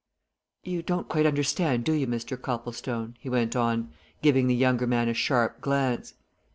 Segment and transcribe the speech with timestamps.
[0.63, 2.35] You don't quite understand, do you, Mr.
[2.35, 3.93] Copplestone?" he went on,
[4.23, 6.15] giving the younger man a sharp glance.